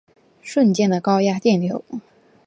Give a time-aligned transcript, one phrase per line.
[0.41, 1.85] 瞬间的高压电流